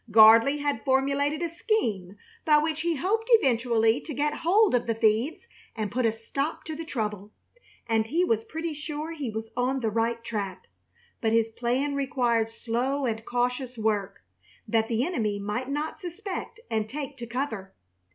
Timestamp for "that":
14.67-14.87